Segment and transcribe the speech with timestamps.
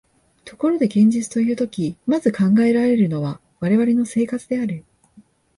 [0.45, 4.83] ところで現実というとき、まず考えられるのは我々の生活である。